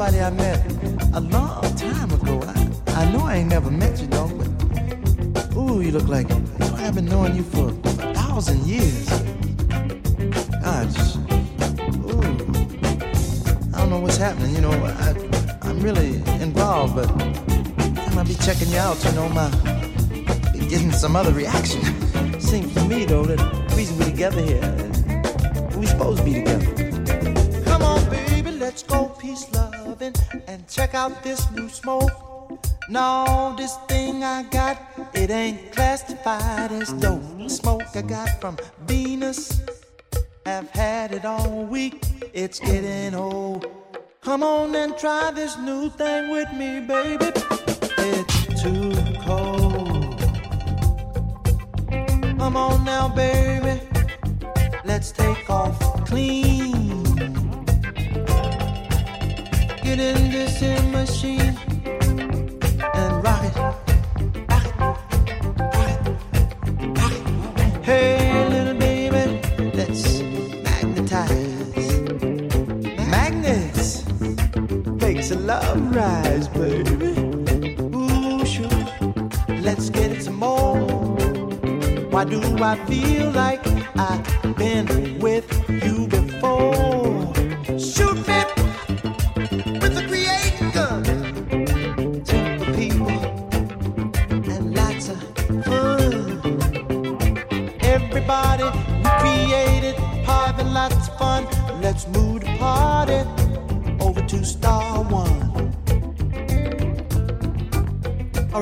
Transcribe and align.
somebody 0.00 0.22
I 0.22 0.30
met 0.30 1.12
a 1.12 1.20
long 1.20 1.76
time 1.76 2.10
ago. 2.10 2.40
I, 2.46 3.02
I 3.02 3.12
know 3.12 3.26
I 3.26 3.36
ain't 3.36 3.50
never 3.50 3.70
met 3.70 4.00
you, 4.00 4.06
though, 4.06 4.28
but 4.28 5.54
ooh, 5.54 5.82
you 5.82 5.90
look 5.90 6.08
like 6.08 6.26
you 6.30 6.38
know, 6.58 6.74
I've 6.78 6.94
been 6.94 7.04
knowing 7.04 7.36
you 7.36 7.42
for 7.42 7.68
a 7.68 8.14
thousand 8.14 8.64
years. 8.66 9.10
Gosh, 10.62 11.16
ooh, 12.08 12.32
I 13.74 13.80
don't 13.80 13.90
know 13.90 14.00
what's 14.00 14.16
happening. 14.16 14.54
You 14.54 14.62
know, 14.62 14.70
I, 14.70 15.10
I'm 15.60 15.80
really 15.80 16.14
involved, 16.40 16.94
but 16.94 17.10
I 17.10 18.14
might 18.14 18.26
be 18.26 18.36
checking 18.36 18.70
you 18.70 18.78
out. 18.78 19.04
You 19.04 19.12
know, 19.12 19.28
my 19.28 19.50
be 20.54 20.66
getting 20.66 20.92
some 20.92 21.14
other 21.14 21.34
reaction. 21.34 21.82
makes 75.30 75.42
a 75.42 75.46
love 75.46 75.94
rise, 75.94 76.48
baby. 76.48 77.14
Ooh, 77.94 78.44
sure. 78.44 78.68
Let's 79.60 79.90
get 79.90 80.10
it 80.10 80.22
some 80.22 80.36
more. 80.36 80.76
Why 82.10 82.24
do 82.24 82.40
I 82.62 82.76
feel 82.86 83.30
like 83.30 83.64
I've 83.96 84.56
been 84.56 85.18
with 85.20 85.46
you 85.68 85.99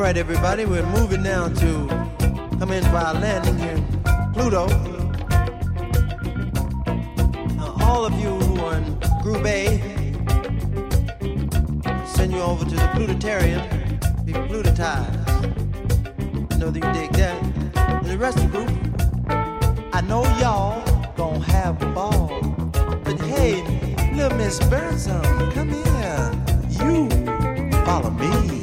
right, 0.08 0.16
everybody, 0.16 0.64
we're 0.64 0.86
moving 0.86 1.22
now 1.22 1.48
to 1.48 1.86
come 2.58 2.72
in 2.72 2.82
our 2.86 3.12
landing 3.12 3.58
here 3.58 3.76
Pluto. 4.32 4.66
Now, 7.56 7.76
all 7.82 8.06
of 8.06 8.14
you 8.14 8.30
who 8.30 8.58
are 8.64 8.76
in 8.76 8.98
Group 9.22 9.44
A, 9.44 9.66
send 12.06 12.32
you 12.32 12.40
over 12.40 12.64
to 12.64 12.74
the 12.74 12.88
Plutotarium, 12.94 13.62
be 14.24 14.32
plutotized. 14.32 15.26
I 16.54 16.56
know 16.56 16.70
that 16.70 16.82
you 16.82 16.92
dig 16.94 17.12
that. 17.12 17.42
And 17.76 18.06
the 18.06 18.16
rest 18.16 18.38
of 18.38 18.50
the 18.50 18.58
group, 18.58 18.70
I 19.92 20.00
know 20.00 20.24
y'all 20.40 20.82
gonna 21.18 21.44
have 21.52 21.82
a 21.82 21.86
ball. 21.92 22.28
But 23.04 23.20
hey, 23.20 23.62
little 24.14 24.38
Miss 24.38 24.58
Birdsong, 24.70 25.52
come 25.52 25.68
here. 25.68 26.32
You 26.80 27.10
follow 27.84 28.08
me. 28.08 28.62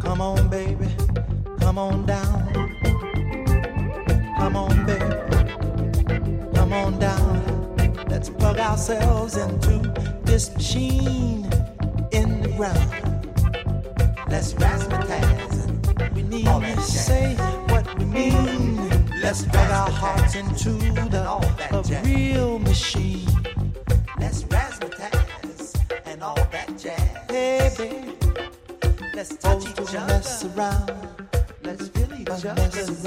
Come 0.00 0.20
on, 0.20 0.48
baby. 0.48 0.65
Come 1.76 1.92
on 1.92 2.06
down. 2.06 2.54
Come 4.38 4.56
on, 4.56 4.86
baby. 4.86 6.54
Come 6.54 6.72
on 6.72 6.98
down. 6.98 7.76
Let's 8.08 8.30
plug 8.30 8.58
ourselves 8.58 9.36
into 9.36 9.80
this 10.24 10.54
machine 10.54 11.44
in 12.12 12.40
the 12.40 12.48
ground. 12.56 13.28
Let's 14.30 14.54
razzmatazz. 14.54 16.14
We 16.14 16.22
need 16.22 16.46
to 16.46 16.80
say 16.80 17.34
what 17.68 17.86
we 17.98 18.06
mean. 18.06 18.88
Let's 19.20 19.42
plug 19.42 19.70
our 19.70 19.90
hearts 19.90 20.34
into 20.34 20.70
the 20.70 21.26
a 21.28 22.02
real 22.04 22.58
machine. 22.58 23.28
Let's 24.18 24.44
razzmatazz 24.44 25.78
and 26.06 26.22
all 26.22 26.36
that 26.36 26.68
jazz. 26.78 26.98
Hey, 27.28 27.70
baby. 27.76 28.16
Let's 29.14 29.36
touch 29.36 29.68
each 29.68 29.94
other. 29.94 30.06
Mess 30.06 30.42
around. 30.46 31.15
Let's 31.66 31.88
feel 31.88 32.14
each 32.14 32.28
other's. 32.46 33.02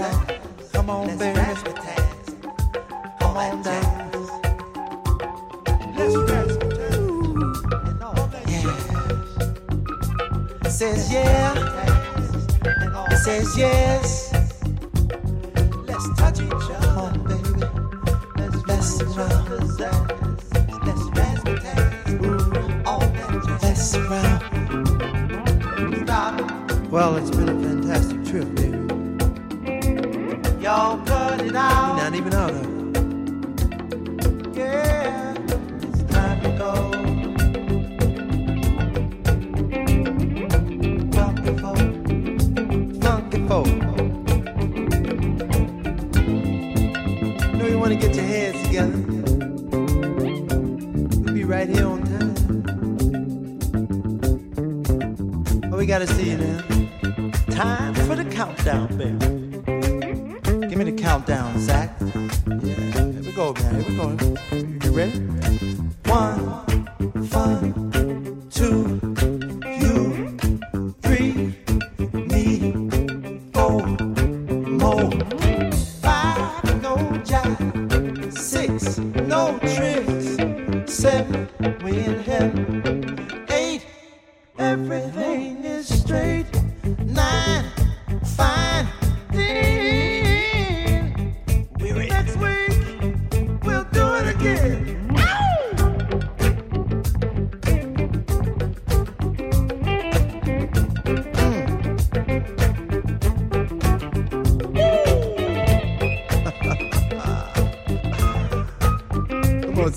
Come 0.74 0.90
on, 0.90 1.08
Let's 1.08 1.64
Come 3.20 3.38
on. 3.38 3.64
Let's 5.96 6.16
yeah. 8.50 8.76
It 10.66 10.72
says 10.72 11.10
yeah. 11.10 11.54
Says 13.24 13.58
yes. 13.58 14.34
Let's 15.88 16.08
touch 16.18 16.42
each 16.42 16.52
other. 16.52 16.88
Come 16.88 16.98
on, 16.98 17.14
baby. 17.28 17.64
Let's 18.36 18.62
bless 18.64 18.88
each. 19.00 19.16
Let's 19.50 19.78
Let's 20.86 21.10
Well, 26.92 27.16
it's 27.16 27.30
been 27.30 27.48
a 27.48 27.54
fantastic. 27.54 28.09
Y'all 30.70 31.00
cut 31.04 31.42
it 31.42 31.56
out. 31.56 31.98
Not 31.98 32.14
even 32.14 32.32
out 32.32 32.52
of 32.52 32.64
it. 32.64 32.79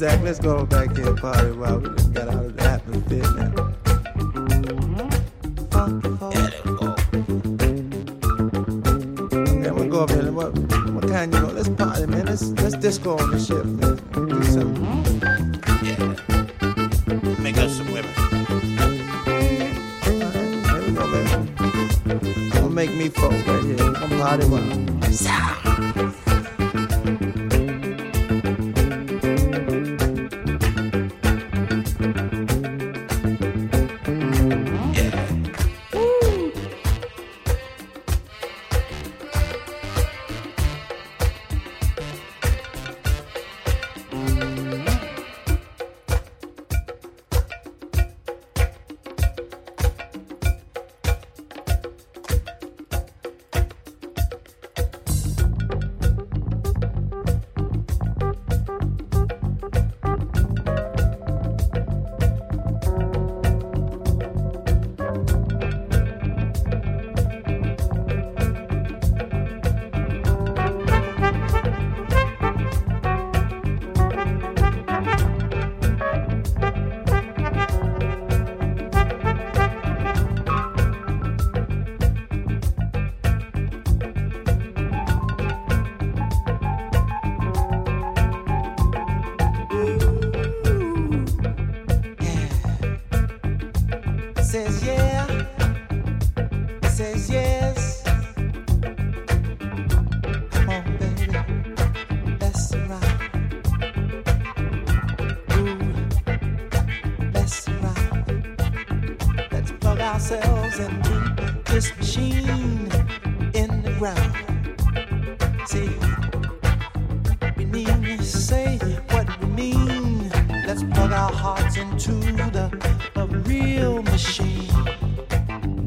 Zach, 0.02 0.20
let's 0.22 0.40
go 0.40 0.66
back 0.66 0.98
and 0.98 1.16
party 1.16 1.52
while 1.52 1.78
we 1.78 1.88
just 1.90 2.12
got 2.12 2.26
out 2.26 2.44
of 2.44 2.56
the 2.56 2.62
atmosphere 2.64 3.22
now. 3.36 3.52
What, 10.32 10.58
what 10.90 11.08
kind 11.08 11.32
you 11.32 11.40
know? 11.40 11.46
Let's 11.52 11.68
party, 11.68 12.06
man. 12.06 12.26
Let's 12.26 12.42
let's 12.42 12.74
disco 12.74 13.16
on 13.16 13.30
the 13.30 13.38
ship, 13.38 13.64
man. 13.64 13.91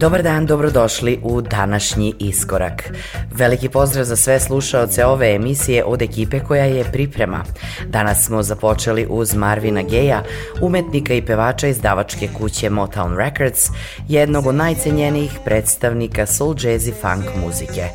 Dobar 0.06 0.24
dan, 0.24 0.46
dobrodošli 0.46 1.20
u 1.24 1.42
današnji 1.42 2.14
iskorak. 2.20 2.94
Veliki 3.32 3.70
pozdrav 3.70 4.06
za 4.06 4.16
sve 4.16 4.40
slušaoce 4.40 5.06
ove 5.06 5.36
emisije 5.36 5.84
od 5.84 6.02
ekipe 6.02 6.40
koja 6.40 6.66
je 6.66 6.84
priprema. 6.92 7.44
Danas 7.88 8.26
smo 8.26 8.44
započeli 8.44 9.08
uz 9.10 9.36
Marvina 9.36 9.82
Geja, 9.82 10.24
umetnika 10.62 11.14
i 11.14 11.22
pevača 11.22 11.68
izdavačke 11.68 12.30
kuće 12.38 12.70
Motown 12.70 13.18
Records, 13.18 13.70
jednog 14.08 14.48
od 14.48 14.56
najcenjenijih 14.56 15.40
predstavnika 15.46 16.26
soul 16.26 16.56
jazz 16.64 16.88
i 16.88 16.94
funk 17.02 17.26
muzike. 17.46 17.90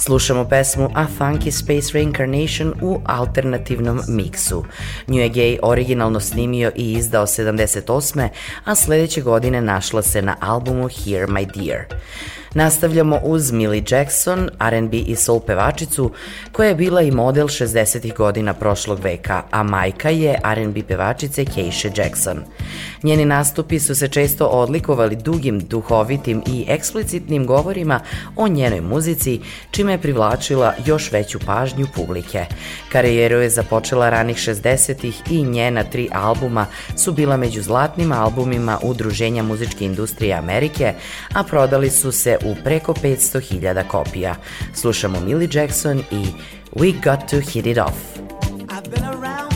Slušamo 0.00 0.44
pesmu 0.44 0.90
A 0.94 1.06
Funky 1.18 1.50
Space 1.50 1.92
Reincarnation 1.92 2.74
u 2.82 3.00
alternativnom 3.04 4.00
miksu. 4.08 4.64
Je 5.08 5.30
Gay 5.30 5.58
originalno 5.62 6.20
snimio 6.20 6.72
i 6.76 6.92
izdao 6.92 7.26
78. 7.26 8.28
a 8.64 8.74
sledeće 8.74 9.20
godine 9.20 9.60
našla 9.60 10.02
se 10.02 10.22
na 10.22 10.36
albumu 10.40 10.88
Here 10.88 11.26
My 11.26 11.46
Dear. 11.54 11.84
Nastavljamo 12.54 13.20
uz 13.24 13.52
Millie 13.52 13.82
Jackson, 13.90 14.50
R&B 14.60 14.96
i 14.96 15.16
soul 15.16 15.40
pevačicu, 15.40 16.10
koja 16.52 16.68
je 16.68 16.74
bila 16.74 17.02
i 17.02 17.10
model 17.10 17.46
60. 17.46 18.14
godina 18.14 18.54
prošlog 18.54 19.00
veka, 19.00 19.42
a 19.50 19.62
majka 19.62 20.10
je 20.10 20.40
R&B 20.44 20.82
pevačice 20.82 21.44
Keisha 21.44 21.88
Jackson. 21.96 22.44
Njeni 23.02 23.24
nastupi 23.24 23.78
su 23.78 23.94
se 23.94 24.08
često 24.08 24.46
odlikovali 24.46 25.16
dugim, 25.16 25.60
duhovitim 25.60 26.42
i 26.46 26.64
eksplicitnim 26.68 27.46
govorima 27.46 28.00
o 28.36 28.48
njenoj 28.48 28.80
muzici, 28.80 29.40
čime 29.70 29.92
je 29.92 30.02
privlačila 30.02 30.74
još 30.86 31.12
veću 31.12 31.38
pažnju 31.46 31.86
publike. 31.94 32.46
Karijeru 32.92 33.36
je 33.36 33.50
započela 33.50 34.10
ranih 34.10 34.36
60-ih 34.36 35.22
i 35.30 35.42
njena 35.44 35.84
tri 35.84 36.08
albuma 36.12 36.66
su 36.96 37.12
bila 37.12 37.36
među 37.36 37.62
zlatnim 37.62 38.12
albumima 38.12 38.78
Udruženja 38.82 39.42
muzičke 39.42 39.84
industrije 39.84 40.34
Amerike, 40.34 40.94
a 41.34 41.42
prodali 41.42 41.90
su 41.90 42.12
se 42.12 42.37
u 42.44 42.56
preko 42.64 42.92
500.000 42.92 43.88
kopija. 43.88 44.36
Slušamo 44.74 45.20
Millie 45.20 45.48
Jackson 45.52 45.98
i 46.10 46.26
We 46.72 46.92
Got 46.92 47.30
to 47.30 47.36
Hit 47.36 47.66
It 47.66 47.78
Off. 47.78 48.18
I've 48.70 48.90
been 48.90 49.04
around 49.04 49.47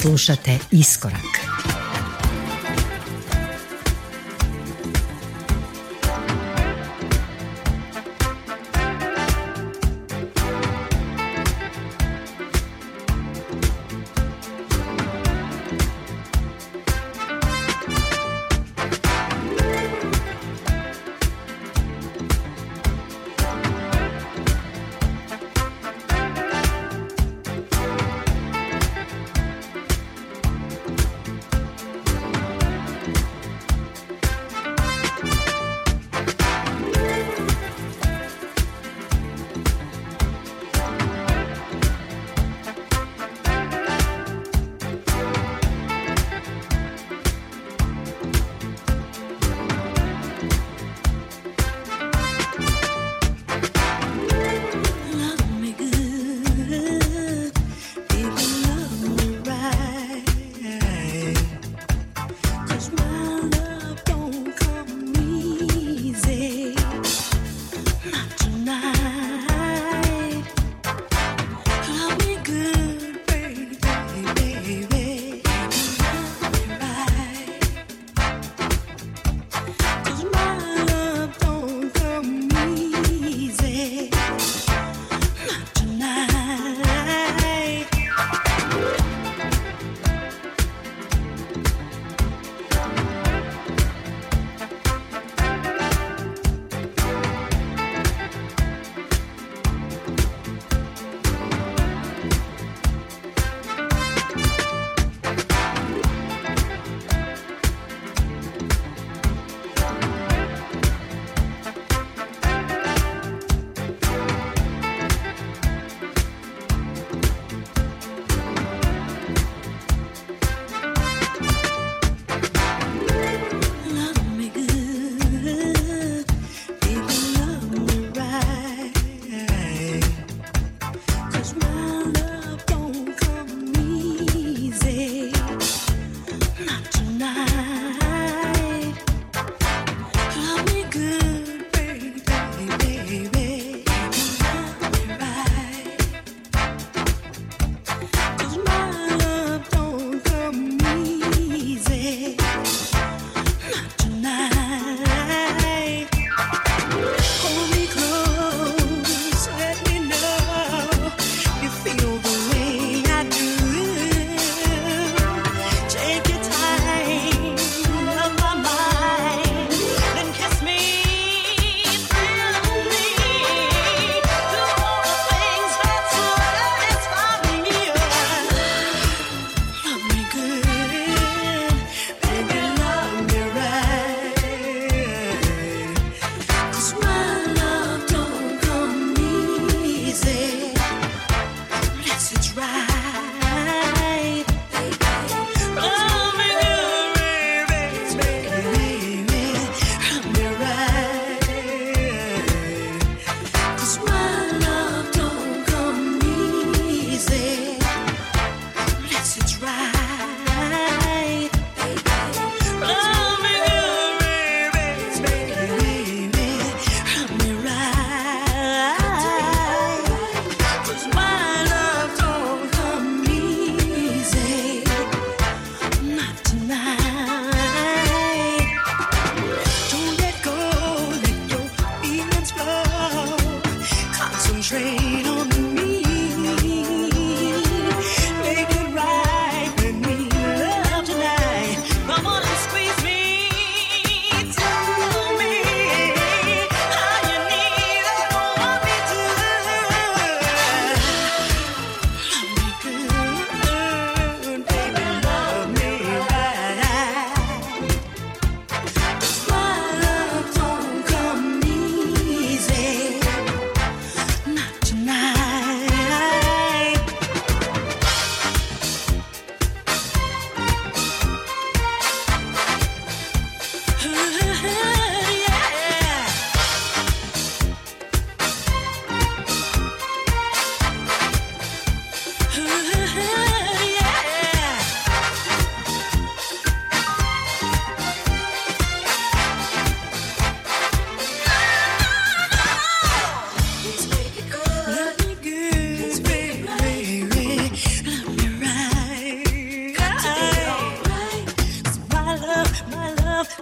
Slušate 0.00 0.58
Iskorak. 0.70 1.37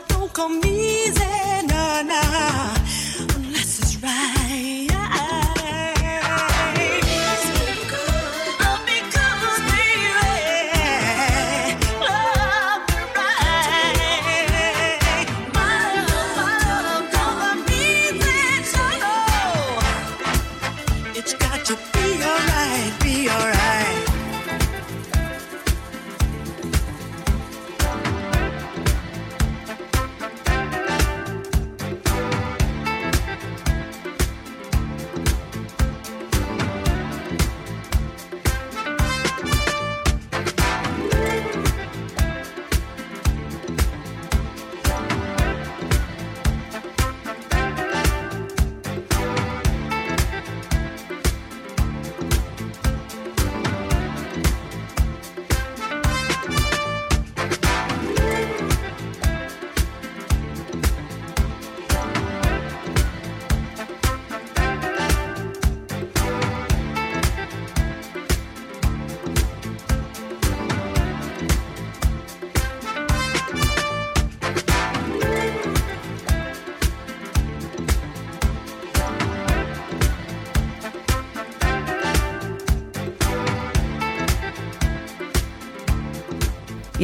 don't 0.08 0.32
come 0.32 0.60
easy, 0.64 1.66
nah, 1.66 2.02
nah, 2.02 2.74
unless 3.36 3.78
it's 3.80 3.96
right. 4.02 4.95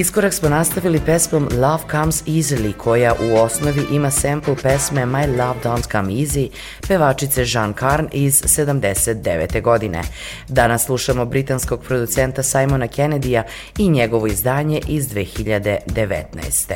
Iskorak 0.02 0.32
smo 0.34 0.48
nastavili 0.48 1.00
pesmom 1.06 1.48
Love 1.52 1.82
Comes 1.90 2.22
Easily, 2.26 2.72
koja 2.72 3.14
u 3.20 3.36
osnovi 3.36 3.82
ima 3.92 4.10
sample 4.10 4.56
pesme 4.62 5.06
My 5.06 5.26
Love 5.26 5.60
Don't 5.64 5.92
Come 5.92 6.12
Easy, 6.12 6.48
pevačice 6.88 7.44
Jean 7.46 7.74
Carn 7.78 8.08
iz 8.12 8.42
79. 8.42 9.62
godine. 9.62 10.02
Danas 10.48 10.84
slušamo 10.84 11.24
britanskog 11.24 11.82
producenta 11.82 12.42
Simona 12.42 12.88
Kennedyja 12.88 13.42
i 13.78 13.88
njegovo 13.88 14.26
izdanje 14.26 14.80
iz 14.88 15.08
2019. 15.08 16.74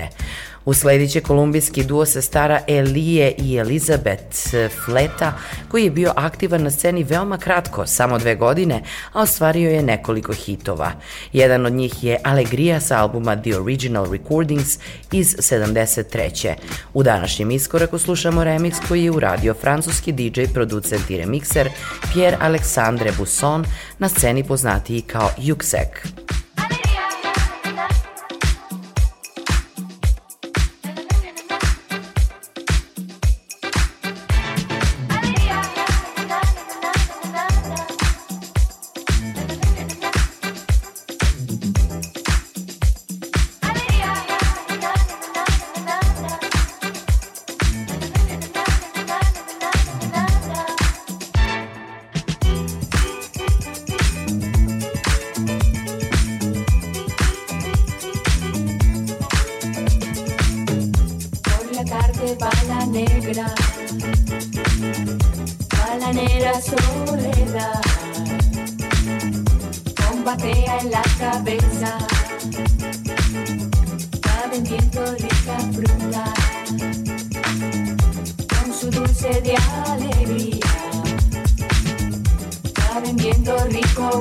Usledit 0.67 1.13
će 1.13 1.21
kolumbijski 1.21 1.85
duo 1.85 2.07
sestara 2.07 2.61
Elije 2.67 3.35
i 3.39 3.57
Elizabeth 3.57 4.37
Fleta, 4.85 5.33
koji 5.69 5.85
je 5.85 5.91
bio 5.91 6.13
aktivan 6.17 6.63
na 6.63 6.71
sceni 6.71 7.05
veoma 7.05 7.39
kratko, 7.39 7.87
samo 7.87 8.19
dve 8.19 8.35
godine, 8.35 8.83
a 9.13 9.23
ostvario 9.23 9.71
je 9.71 9.83
nekoliko 9.83 10.33
hitova. 10.33 10.93
Jedan 11.33 11.67
od 11.67 11.73
njih 11.73 12.05
je 12.05 12.19
Alegria 12.25 12.81
sa 12.81 12.99
albuma 12.99 13.37
The 13.37 13.61
Original 13.61 14.13
Recordings 14.13 14.79
iz 15.13 15.37
73. 15.37 16.55
U 16.95 17.03
današnjem 17.03 17.51
iskoraku 17.51 17.99
slušamo 17.99 18.45
remix 18.45 18.75
koji 18.89 19.05
je 19.05 19.11
uradio 19.11 19.55
francuski 19.55 20.13
DJ, 20.13 20.45
producent 20.55 21.11
i 21.11 21.17
remixer 21.17 21.69
Pierre 22.13 22.39
Alexandre 22.41 23.17
Busson 23.19 23.65
na 23.99 24.09
sceni 24.09 24.45
poznatiji 24.45 25.01
kao 25.01 25.31
Yuxek. 25.39 26.46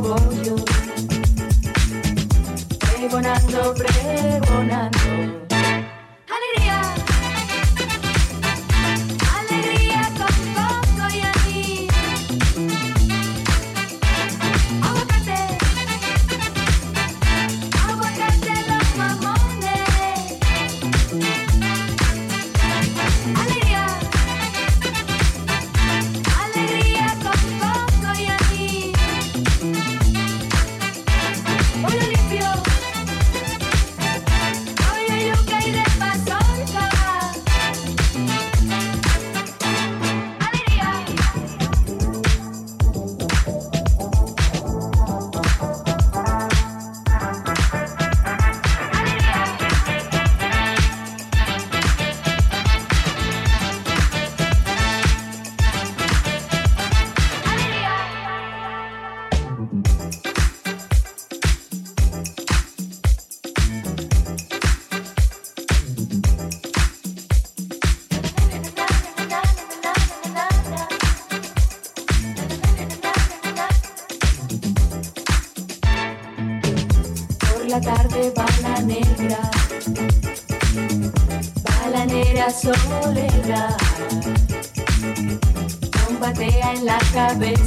como 0.01 0.17
yo. 0.43 0.55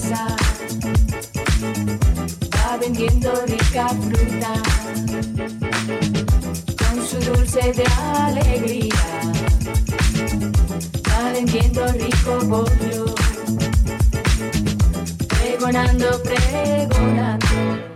mesa, 0.08 0.26
va 2.54 2.76
vendiendo 2.78 3.32
rica 3.46 3.88
fruta, 3.88 4.52
con 6.78 7.06
su 7.06 7.18
dulce 7.18 7.72
de 7.72 7.84
alegría, 8.14 8.94
va 11.08 11.32
vendiendo 11.32 11.86
rico 11.92 12.38
bollo, 12.46 13.14
pregonando, 15.28 16.22
pregonando. 16.22 17.87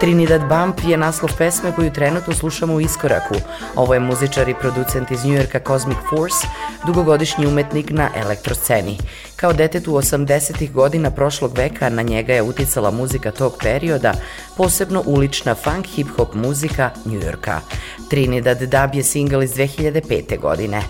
Trinidad 0.00 0.40
Bump 0.48 0.80
je 0.88 0.96
naslov 0.96 1.36
pesme 1.38 1.72
koju 1.76 1.92
trenutno 1.92 2.34
slušamo 2.34 2.74
u 2.74 2.80
iskoraku. 2.80 3.34
Ovo 3.76 3.94
je 3.94 4.00
muzičar 4.00 4.48
i 4.48 4.54
producent 4.54 5.10
iz 5.10 5.24
Njujorka 5.24 5.60
Cosmic 5.66 5.98
Force, 6.10 6.46
dugogodišnji 6.86 7.46
umetnik 7.46 7.90
na 7.90 8.10
elektrosceni. 8.16 8.98
Kao 9.36 9.52
detetu 9.52 9.92
80. 9.92 10.72
godina 10.72 11.10
prošlog 11.10 11.58
veka 11.58 11.88
na 11.88 12.02
njega 12.02 12.34
je 12.34 12.42
uticala 12.42 12.90
muzika 12.90 13.30
tog 13.30 13.56
perioda, 13.62 14.14
posebno 14.56 15.02
ulična 15.06 15.54
funk 15.54 15.86
hip-hop 15.86 16.34
muzika 16.34 16.90
Njujorka. 17.04 17.60
Trinidad 18.10 18.58
Dub 18.58 18.94
je 18.94 19.02
single 19.02 19.44
iz 19.44 19.54
2005. 19.54 20.40
godine. 20.40 20.82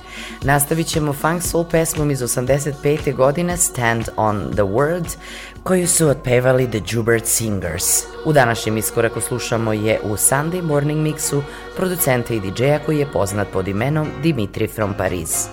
Nastavit 0.42 0.86
ćemo 0.86 1.12
funk 1.12 1.42
soul 1.42 1.64
pesmom 1.64 2.10
iz 2.10 2.20
85. 2.20 3.14
godine 3.14 3.56
Stand 3.56 4.08
on 4.16 4.50
the 4.52 4.62
Word, 4.62 5.16
koju 5.62 5.88
su 5.88 6.08
otpevali 6.08 6.70
The 6.70 6.80
Jubert 6.88 7.26
Singers. 7.26 8.02
U 8.24 8.32
današnjem 8.32 8.76
iskoraku 8.76 9.20
slušamo 9.20 9.72
je 9.72 10.00
u 10.04 10.08
Sunday 10.08 10.62
Morning 10.62 11.06
Mixu 11.06 11.42
producenta 11.76 12.34
i 12.34 12.40
DJ-a 12.40 12.78
koji 12.86 12.98
je 12.98 13.12
poznat 13.12 13.48
pod 13.52 13.68
imenom 13.68 14.08
Dimitri 14.22 14.66
from 14.66 14.94
Paris. 14.98 15.48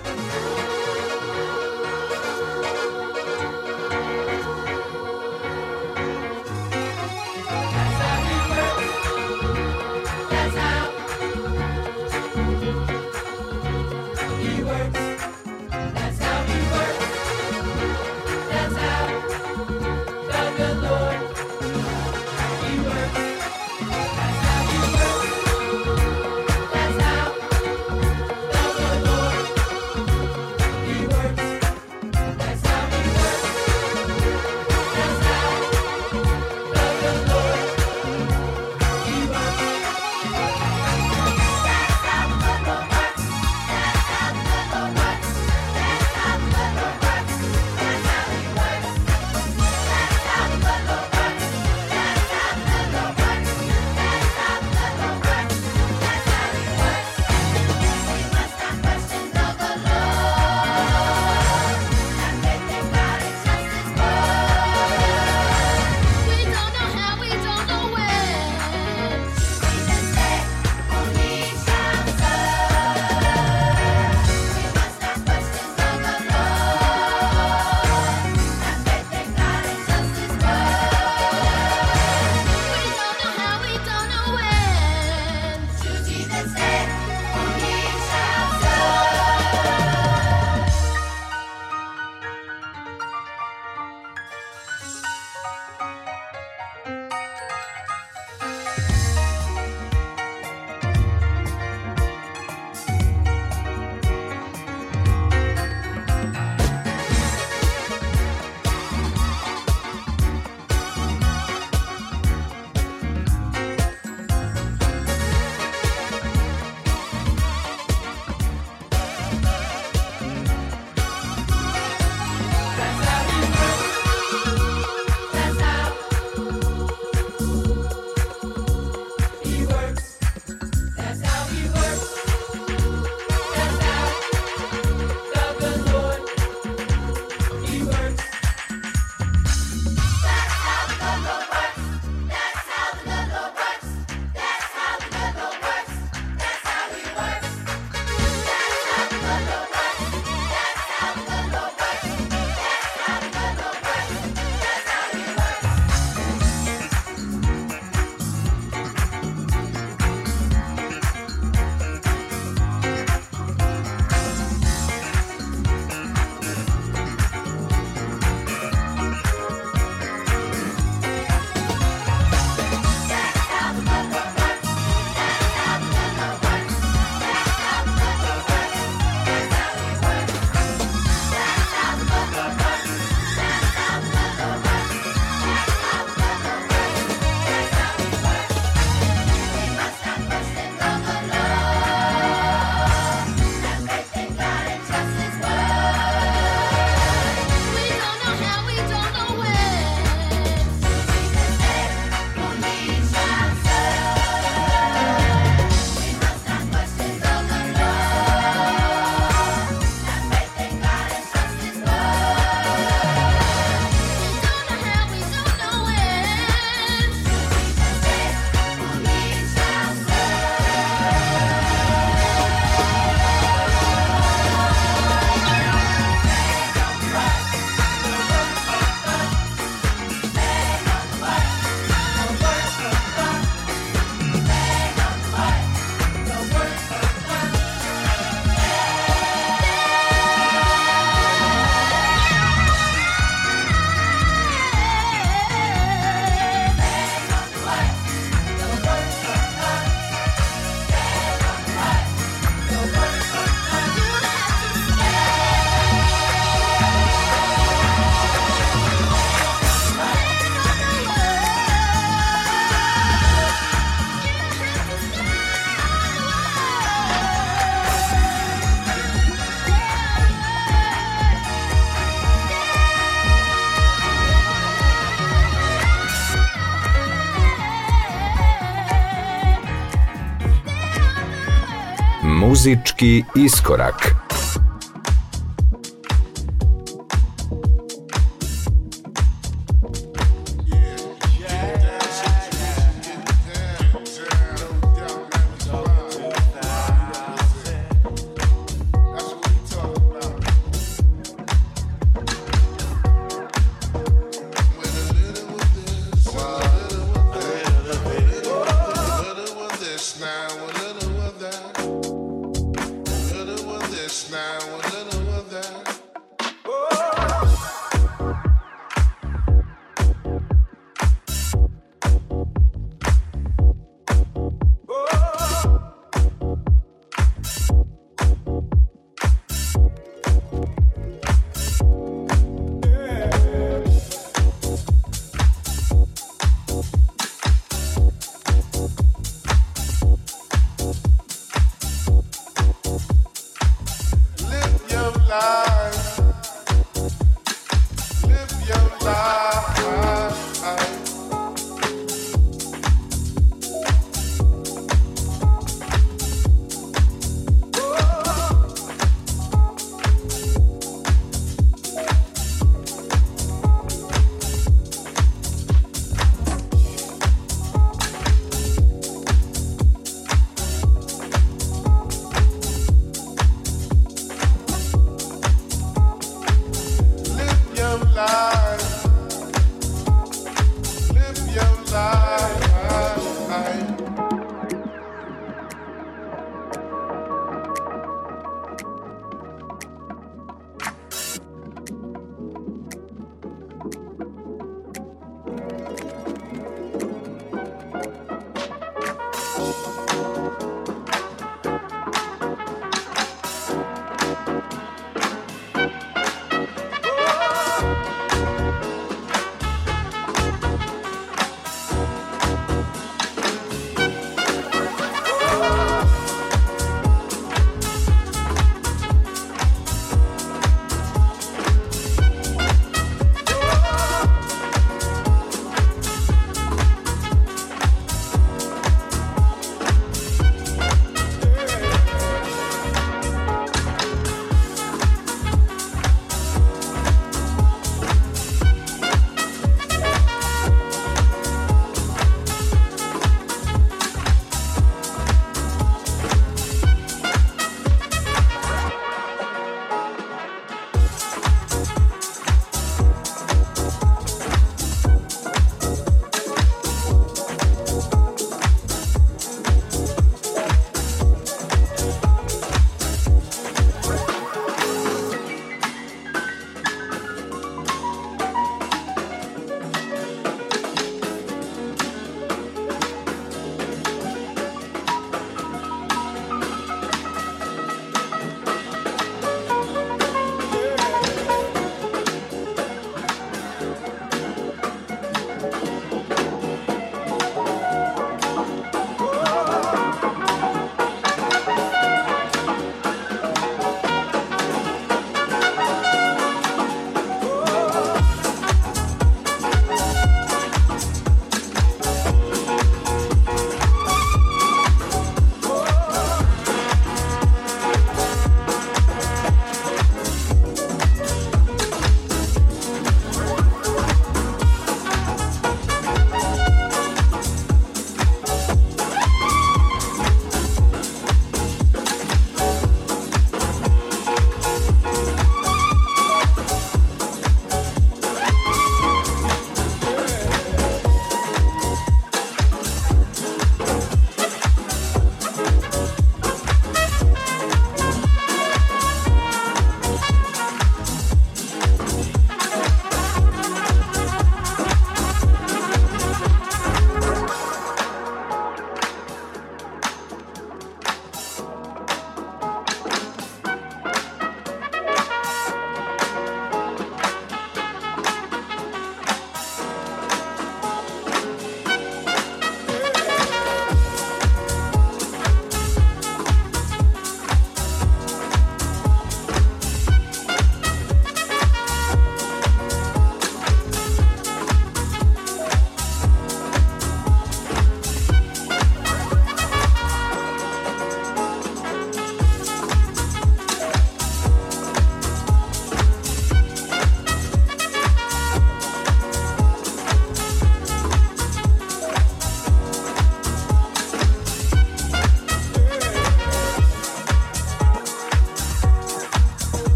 muzyczki 282.68 283.26
i 283.36 283.50
skorak. 283.50 284.27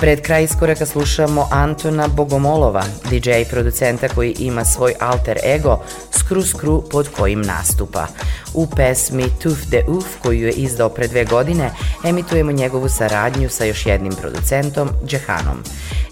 Pred 0.00 0.20
kraj 0.20 0.44
iskoraka 0.44 0.86
slušamo 0.86 1.48
Antona 1.50 2.08
Bogomolova, 2.08 2.84
DJ 3.10 3.30
producenta 3.50 4.08
koji 4.08 4.34
ima 4.38 4.64
svoj 4.64 4.94
alter 5.00 5.38
ego 5.44 5.80
Skru 6.10 6.42
Skru 6.42 6.82
pod 6.90 7.08
kojim 7.08 7.42
nastupa. 7.42 8.06
U 8.56 8.66
pesmi 8.66 9.24
Tuf 9.42 9.58
de 9.70 9.84
Uf 9.88 10.06
koju 10.22 10.46
je 10.46 10.52
izdao 10.52 10.88
pre 10.88 11.08
dve 11.08 11.24
godine 11.24 11.70
emitujemo 12.04 12.52
njegovu 12.52 12.88
saradnju 12.88 13.48
sa 13.48 13.64
još 13.64 13.86
jednim 13.86 14.12
producentom, 14.12 14.88
Džehanom. 15.06 15.62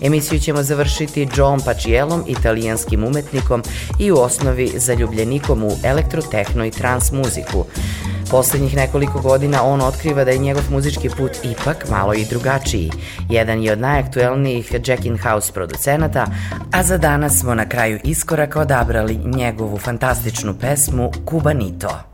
Emisiju 0.01 0.41
ćemo 0.41 0.63
završiti 0.63 1.29
John 1.37 1.61
Pacielom, 1.61 2.25
italijanskim 2.27 3.05
umetnikom 3.05 3.63
i 3.99 4.13
u 4.13 4.17
osnovi 4.17 4.73
zaljubljenikom 4.77 5.65
u 5.65 5.71
elektrotehno 5.83 6.65
i 6.65 6.71
trans 6.71 7.13
muziku. 7.13 7.65
Poslednjih 8.31 8.77
nekoliko 8.77 9.21
godina 9.21 9.63
on 9.63 9.81
otkriva 9.81 10.25
da 10.25 10.31
je 10.31 10.39
njegov 10.39 10.63
muzički 10.71 11.09
put 11.09 11.33
ipak 11.43 11.91
malo 11.91 12.15
i 12.15 12.25
drugačiji. 12.25 12.91
Jedan 13.31 13.63
je 13.63 13.73
od 13.73 13.79
najaktuelnijih 13.79 14.75
Jack 14.87 15.05
in 15.05 15.19
House 15.19 15.53
producenata, 15.53 16.27
a 16.73 16.83
za 16.83 16.99
danas 16.99 17.39
smo 17.39 17.55
na 17.55 17.69
kraju 17.69 18.01
iskoraka 18.05 18.61
odabrali 18.61 19.21
njegovu 19.25 19.79
fantastičnu 19.79 20.55
pesmu 20.61 21.11
Kubanito. 21.25 22.14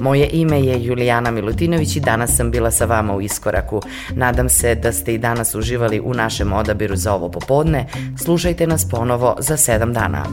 Moje 0.00 0.28
ime 0.32 0.60
je 0.60 0.84
Julijana 0.84 1.30
Milutinović 1.30 1.96
i 1.96 2.00
danas 2.00 2.36
sam 2.36 2.50
bila 2.50 2.70
sa 2.70 2.84
vama 2.84 3.14
u 3.14 3.20
Iskoraku. 3.20 3.82
Nadam 4.14 4.48
se 4.48 4.74
da 4.74 4.92
ste 4.92 5.14
i 5.14 5.18
danas 5.18 5.54
uživali 5.54 6.00
u 6.00 6.14
našem 6.14 6.52
odabiru 6.52 6.96
za 6.96 7.14
ovo 7.14 7.30
popodne. 7.30 7.86
Slušajte 8.24 8.66
nas 8.66 8.88
ponovo 8.90 9.36
za 9.38 9.56
sedam 9.56 9.92
dana. 9.92 10.24